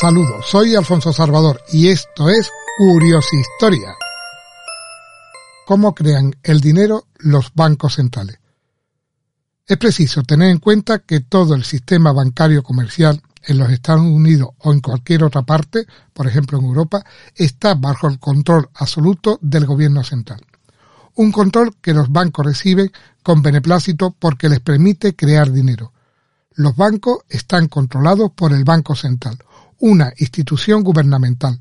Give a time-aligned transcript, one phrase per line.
[0.00, 2.50] Saludos, soy Alfonso Salvador y esto es
[3.32, 3.94] Historia.
[5.66, 8.38] ¿Cómo crean el dinero los bancos centrales?
[9.66, 14.48] Es preciso tener en cuenta que todo el sistema bancario comercial en los Estados Unidos
[14.60, 17.04] o en cualquier otra parte, por ejemplo en Europa,
[17.34, 20.40] está bajo el control absoluto del gobierno central.
[21.16, 22.90] Un control que los bancos reciben
[23.22, 25.92] con beneplácito porque les permite crear dinero.
[26.54, 29.38] Los bancos están controlados por el Banco Central,
[29.80, 31.60] una institución gubernamental.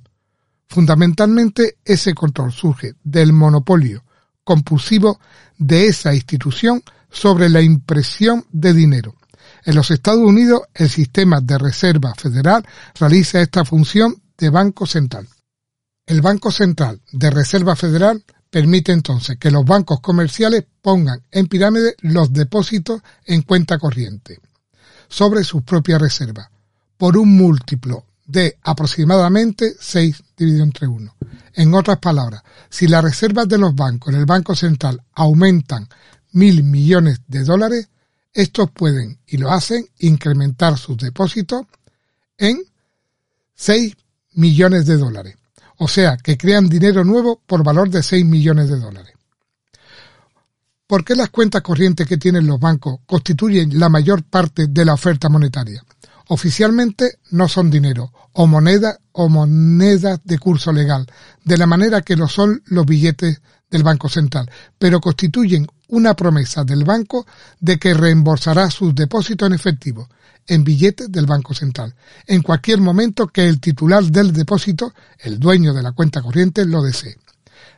[0.67, 4.03] Fundamentalmente ese control surge del monopolio
[4.43, 5.19] compulsivo
[5.57, 9.15] de esa institución sobre la impresión de dinero.
[9.65, 12.65] En los Estados Unidos el sistema de reserva federal
[12.99, 15.27] realiza esta función de Banco Central.
[16.05, 21.95] El Banco Central de Reserva Federal permite entonces que los bancos comerciales pongan en pirámide
[21.99, 24.39] los depósitos en cuenta corriente
[25.07, 26.49] sobre sus propias reservas
[26.97, 31.15] por un múltiplo de aproximadamente 6 dividido entre 1.
[31.55, 35.87] En otras palabras, si las reservas de los bancos en el Banco Central aumentan
[36.31, 37.89] mil millones de dólares,
[38.31, 41.65] estos pueden, y lo hacen, incrementar sus depósitos
[42.37, 42.61] en
[43.55, 43.97] 6
[44.33, 45.35] millones de dólares.
[45.77, 49.15] O sea, que crean dinero nuevo por valor de 6 millones de dólares.
[50.85, 54.93] ¿Por qué las cuentas corrientes que tienen los bancos constituyen la mayor parte de la
[54.93, 55.83] oferta monetaria?
[56.31, 61.07] Oficialmente no son dinero, o moneda o monedas de curso legal,
[61.43, 63.41] de la manera que lo son los billetes
[63.71, 64.47] del Banco Central,
[64.77, 67.25] pero constituyen una promesa del banco
[67.59, 70.07] de que reembolsará sus depósitos en efectivo,
[70.45, 71.95] en billetes del Banco Central,
[72.27, 76.83] en cualquier momento que el titular del depósito, el dueño de la cuenta corriente, lo
[76.83, 77.17] desee.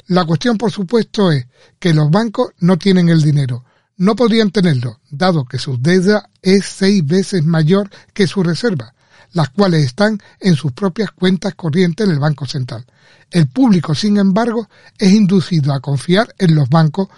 [0.07, 1.47] La cuestión, por supuesto, es
[1.79, 3.63] que los bancos no tienen el dinero,
[4.01, 8.95] no podrían tenerlo, dado que su deuda es seis veces mayor que su reserva,
[9.31, 12.84] las cuales están en sus propias cuentas corrientes en el Banco Central.
[13.29, 14.67] El público, sin embargo,
[14.97, 17.09] es inducido a confiar en los bancos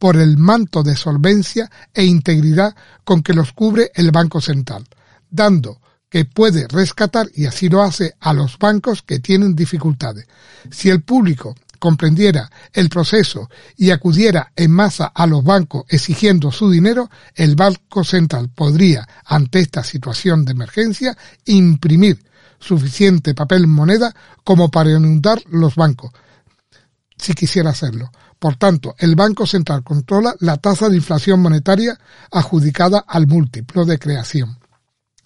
[0.00, 4.84] por el manto de solvencia e integridad con que los cubre el Banco Central,
[5.30, 10.26] dando que puede rescatar, y así lo hace, a los bancos que tienen dificultades.
[10.72, 16.70] Si el público comprendiera el proceso y acudiera en masa a los bancos exigiendo su
[16.70, 22.24] dinero, el Banco Central podría, ante esta situación de emergencia, imprimir
[22.60, 26.12] suficiente papel moneda como para inundar los bancos,
[27.16, 28.12] si quisiera hacerlo.
[28.38, 31.98] Por tanto, el Banco Central controla la tasa de inflación monetaria
[32.30, 34.56] adjudicada al múltiplo de creación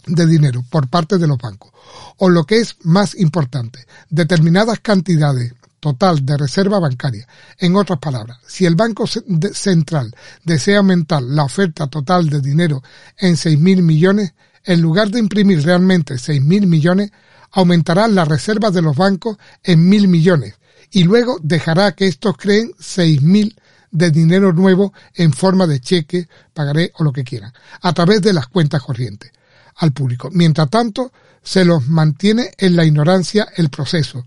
[0.06, 1.72] de dinero por parte de los bancos.
[2.16, 7.26] O lo que es más importante, determinadas cantidades total de reserva bancaria.
[7.58, 10.14] En otras palabras, si el Banco Central
[10.44, 12.82] desea aumentar la oferta total de dinero
[13.18, 17.10] en 6.000 millones, en lugar de imprimir realmente 6.000 millones,
[17.52, 20.54] aumentará las reservas de los bancos en 1.000 millones
[20.90, 23.56] y luego dejará que estos creen 6.000
[23.90, 28.32] de dinero nuevo en forma de cheque, pagaré o lo que quieran, a través de
[28.32, 29.32] las cuentas corrientes
[29.76, 30.30] al público.
[30.32, 31.12] Mientras tanto,
[31.42, 34.26] se los mantiene en la ignorancia el proceso,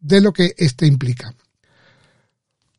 [0.00, 1.34] de lo que éste implica.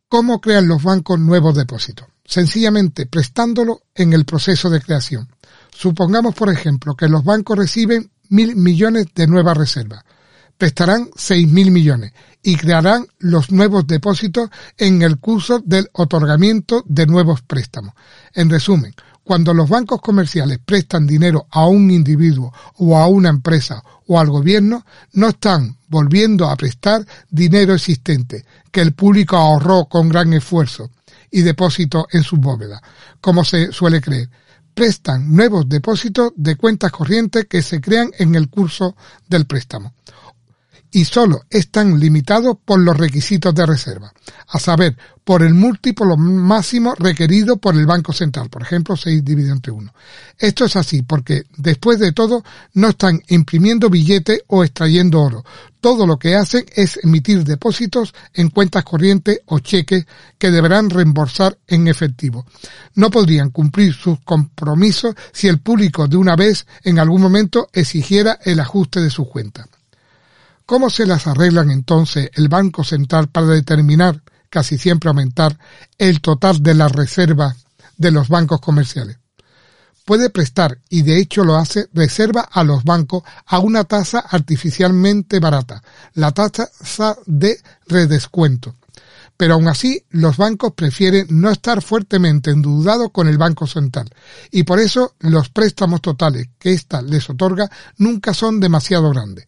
[0.08, 2.08] ¿Cómo crean los bancos nuevos depósitos?
[2.26, 5.30] Sencillamente prestándolo en el proceso de creación.
[5.72, 10.04] Supongamos, por ejemplo, que los bancos reciben mil millones de nuevas reservas.
[10.58, 12.12] Prestarán seis mil millones
[12.44, 17.94] y crearán los nuevos depósitos en el curso del otorgamiento de nuevos préstamos.
[18.34, 18.94] En resumen,
[19.30, 24.28] cuando los bancos comerciales prestan dinero a un individuo o a una empresa o al
[24.28, 24.84] gobierno,
[25.14, 30.90] no están volviendo a prestar dinero existente que el público ahorró con gran esfuerzo
[31.30, 32.82] y depósito en sus bóvedas,
[33.22, 34.32] como se suele creer.
[34.74, 38.96] Prestan nuevos depósitos de cuentas corrientes que se crean en el curso
[39.28, 39.94] del préstamo.
[40.92, 44.14] Y solo están limitados por los requisitos de reserva,
[44.48, 49.54] a saber, por el múltiplo máximo requerido por el Banco Central, por ejemplo, 6 dividido
[49.54, 49.94] entre 1.
[50.40, 52.44] Esto es así porque, después de todo,
[52.74, 55.46] no están imprimiendo billetes o extrayendo oro.
[55.82, 60.08] Todo lo que hacen es emitir depósitos en cuentas corrientes o cheques
[60.40, 62.48] que deberán reembolsar en efectivo.
[62.96, 68.40] No podrían cumplir sus compromisos si el público de una vez en algún momento exigiera
[68.44, 69.68] el ajuste de sus cuentas.
[70.70, 74.22] ¿Cómo se las arreglan entonces el Banco Central para determinar,
[74.52, 75.58] casi siempre aumentar,
[75.98, 77.66] el total de las reservas
[77.98, 79.18] de los bancos comerciales?
[80.06, 85.40] Puede prestar, y de hecho lo hace, reserva a los bancos a una tasa artificialmente
[85.40, 85.82] barata,
[86.14, 86.70] la tasa
[87.26, 88.76] de redescuento.
[89.38, 94.08] Pero aún así, los bancos prefieren no estar fuertemente endeudados con el Banco Central,
[94.52, 99.48] y por eso los préstamos totales que ésta les otorga nunca son demasiado grandes.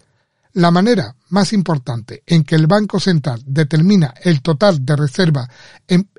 [0.53, 5.49] La manera más importante en que el Banco Central determina el total de reserva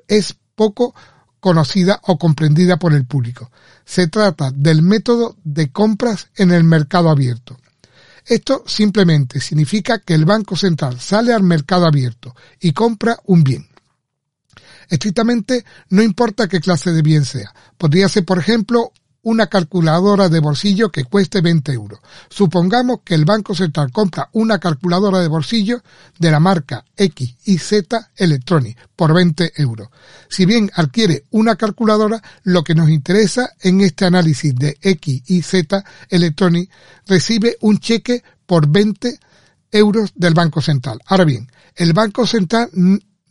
[0.07, 0.95] es poco
[1.39, 3.51] conocida o comprendida por el público.
[3.85, 7.57] Se trata del método de compras en el mercado abierto.
[8.25, 13.67] Esto simplemente significa que el Banco Central sale al mercado abierto y compra un bien.
[14.89, 17.53] Estrictamente no importa qué clase de bien sea.
[17.77, 21.99] Podría ser, por ejemplo, una calculadora de bolsillo que cueste 20 euros.
[22.29, 25.81] Supongamos que el Banco Central compra una calculadora de bolsillo
[26.19, 29.89] de la marca X y Z Electronic por 20 euros.
[30.29, 35.41] Si bien adquiere una calculadora, lo que nos interesa en este análisis de X y
[35.41, 36.69] Z Electronic
[37.07, 39.19] recibe un cheque por 20
[39.71, 40.99] euros del Banco Central.
[41.05, 42.69] Ahora bien, el Banco Central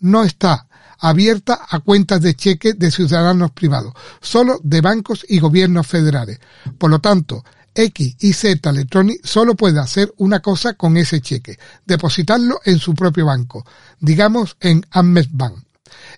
[0.00, 0.66] no está
[1.02, 6.38] abierta a cuentas de cheque de ciudadanos privados, solo de bancos y gobiernos federales.
[6.78, 7.44] Por lo tanto,
[7.74, 12.94] X y Z Electronic solo puede hacer una cosa con ese cheque, depositarlo en su
[12.94, 13.66] propio banco,
[13.98, 15.64] digamos en Amex Bank.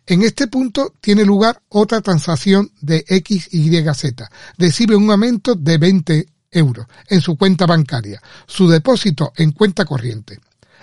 [0.07, 4.31] En este punto tiene lugar otra transacción de X y Z.
[4.59, 10.41] Recibe un aumento de 20 euros en su cuenta bancaria, su depósito en cuenta corriente.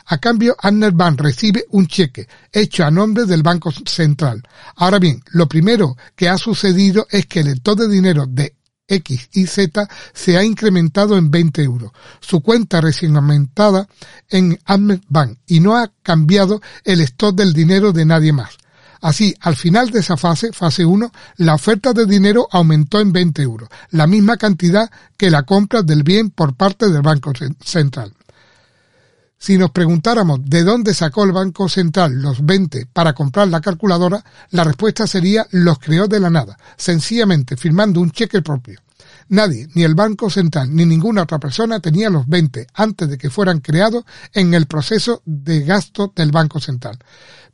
[0.08, 0.56] A cambio,
[0.94, 4.42] Bank recibe un cheque hecho a nombre del Banco Central.
[4.76, 8.56] Ahora bien, lo primero que ha sucedido es que el lector de dinero de
[8.88, 11.92] X y Z se ha incrementado en 20 euros.
[12.20, 13.88] Su cuenta recién aumentada
[14.30, 14.60] en
[15.08, 18.58] Bank y no ha cambiado el stock del dinero de nadie más.
[19.02, 23.42] Así, al final de esa fase, fase 1, la oferta de dinero aumentó en 20
[23.42, 27.34] euros, la misma cantidad que la compra del bien por parte del Banco
[27.64, 28.14] Central.
[29.42, 34.24] Si nos preguntáramos de dónde sacó el Banco Central los 20 para comprar la calculadora,
[34.52, 38.80] la respuesta sería los creó de la nada, sencillamente firmando un cheque propio.
[39.30, 43.32] Nadie, ni el Banco Central, ni ninguna otra persona tenía los 20 antes de que
[43.32, 47.00] fueran creados en el proceso de gasto del Banco Central.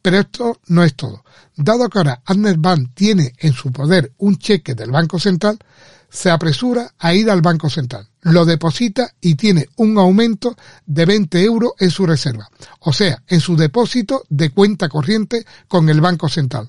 [0.01, 1.24] Pero esto no es todo.
[1.56, 2.22] Dado que ahora
[2.57, 5.57] Bank tiene en su poder un cheque del Banco Central,
[6.09, 10.56] se apresura a ir al Banco Central, lo deposita y tiene un aumento
[10.86, 12.50] de 20 euros en su reserva,
[12.80, 16.68] o sea, en su depósito de cuenta corriente con el Banco Central.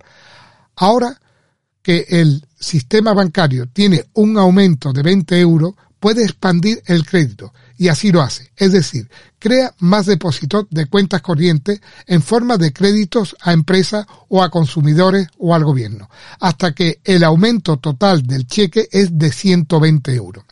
[0.76, 1.20] Ahora
[1.82, 7.88] que el sistema bancario tiene un aumento de 20 euros, puede expandir el crédito y
[7.88, 9.08] así lo hace, es decir,
[9.38, 15.28] crea más depósitos de cuentas corrientes en forma de créditos a empresas o a consumidores
[15.38, 16.10] o al gobierno,
[16.40, 20.44] hasta que el aumento total del cheque es de 120 euros.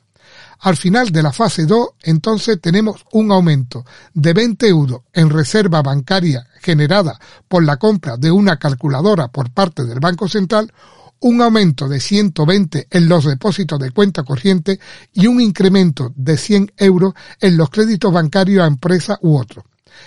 [0.60, 3.84] Al final de la fase 2, entonces tenemos un aumento
[4.14, 9.84] de 20 euros en reserva bancaria generada por la compra de una calculadora por parte
[9.84, 10.72] del Banco Central
[11.20, 14.78] un aumento de 120 en los depósitos de cuenta corriente
[15.12, 19.64] y un incremento de 100 euros en los créditos bancarios a empresa u otro.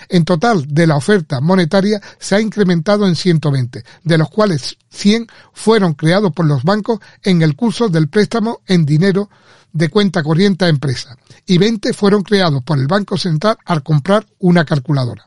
[0.08, 5.26] En total, de la oferta monetaria se ha incrementado en 120, de los cuales 100
[5.52, 9.28] fueron creados por los bancos en el curso del préstamo en dinero
[9.72, 14.26] de cuenta corriente a empresa y 20 fueron creados por el Banco Central al comprar
[14.38, 15.26] una calculadora.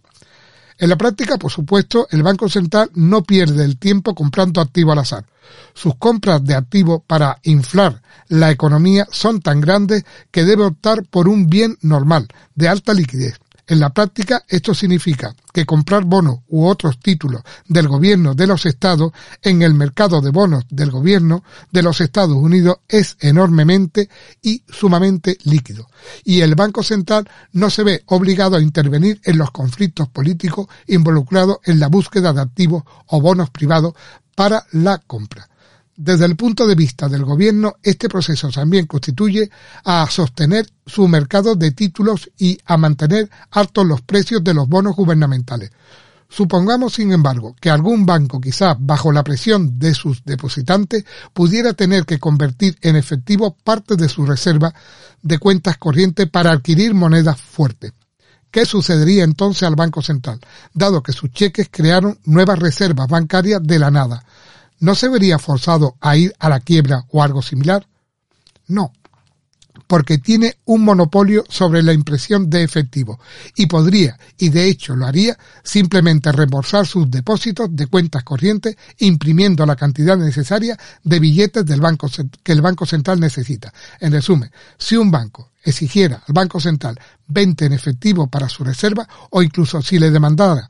[0.78, 5.00] En la práctica, por supuesto, el Banco Central no pierde el tiempo comprando activos al
[5.00, 5.26] azar.
[5.74, 11.28] Sus compras de activos para inflar la economía son tan grandes que debe optar por
[11.28, 16.66] un bien normal, de alta liquidez, en la práctica, esto significa que comprar bonos u
[16.66, 21.82] otros títulos del gobierno de los estados en el mercado de bonos del gobierno de
[21.82, 24.10] los Estados Unidos es enormemente
[24.42, 25.88] y sumamente líquido.
[26.26, 31.60] Y el Banco Central no se ve obligado a intervenir en los conflictos políticos involucrados
[31.64, 33.94] en la búsqueda de activos o bonos privados
[34.36, 35.48] para la compra.
[35.96, 39.50] Desde el punto de vista del gobierno, este proceso también constituye
[39.84, 44.96] a sostener su mercado de títulos y a mantener altos los precios de los bonos
[44.96, 45.72] gubernamentales.
[46.30, 52.06] Supongamos, sin embargo, que algún banco, quizá bajo la presión de sus depositantes, pudiera tener
[52.06, 54.74] que convertir en efectivo parte de su reserva
[55.22, 57.94] de cuentas corrientes para adquirir monedas fuertes.
[58.54, 60.40] ¿Qué sucedería entonces al Banco Central,
[60.76, 64.24] dado que sus cheques crearon nuevas reservas bancarias de la nada?
[64.80, 67.88] ¿No se vería forzado a ir a la quiebra o algo similar?
[68.68, 68.94] No,
[69.94, 73.20] porque tiene un monopolio sobre la impresión de efectivo
[73.56, 79.68] y podría, y de hecho lo haría, simplemente reembolsar sus depósitos de cuentas corrientes imprimiendo
[79.68, 82.10] la cantidad necesaria de billetes del banco
[82.42, 83.72] que el Banco Central necesita.
[84.00, 89.08] En resumen, si un banco exigiera al Banco Central 20 en efectivo para su reserva
[89.30, 90.68] o incluso si le demandara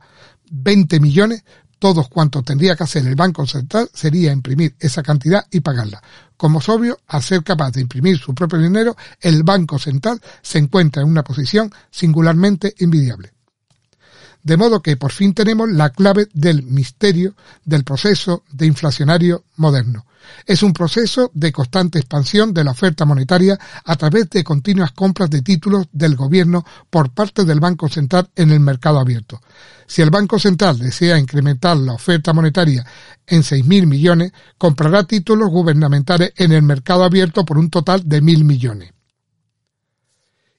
[0.50, 1.44] 20 millones,
[1.78, 6.02] todos cuanto tendría que hacer el Banco Central sería imprimir esa cantidad y pagarla.
[6.44, 10.58] Como es obvio, al ser capaz de imprimir su propio dinero, el Banco Central se
[10.58, 13.33] encuentra en una posición singularmente envidiable.
[14.44, 17.34] De modo que por fin tenemos la clave del misterio
[17.64, 20.04] del proceso de inflacionario moderno.
[20.46, 25.30] Es un proceso de constante expansión de la oferta monetaria a través de continuas compras
[25.30, 29.40] de títulos del gobierno por parte del Banco Central en el mercado abierto.
[29.86, 32.84] Si el Banco Central desea incrementar la oferta monetaria
[33.26, 38.44] en 6.000 millones, comprará títulos gubernamentales en el mercado abierto por un total de 1.000
[38.44, 38.92] millones.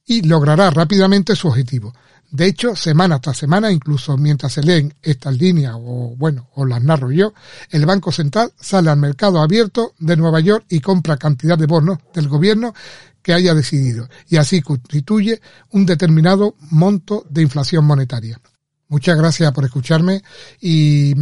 [0.07, 1.93] Y logrará rápidamente su objetivo,
[2.35, 6.83] de hecho, semana tras semana, incluso mientras se leen estas líneas o bueno, o las
[6.83, 7.33] narro yo,
[7.69, 11.99] el Banco Central sale al mercado abierto de Nueva York y compra cantidad de bonos
[12.13, 12.73] del gobierno
[13.21, 18.39] que haya decidido y así constituye un determinado monto de inflación monetaria.
[18.87, 20.21] Muchas gracias por escucharme
[20.61, 21.15] y,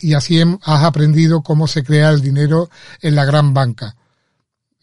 [0.00, 2.70] y así has aprendido cómo se crea el dinero
[3.02, 3.96] en la gran banca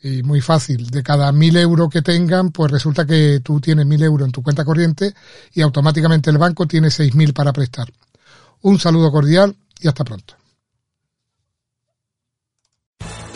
[0.01, 0.89] y muy fácil.
[0.89, 4.43] De cada mil euros que tengan, pues resulta que tú tienes mil euros en tu
[4.43, 5.13] cuenta corriente
[5.53, 7.91] y automáticamente el banco tiene seis mil para prestar.
[8.61, 10.35] Un saludo cordial y hasta pronto.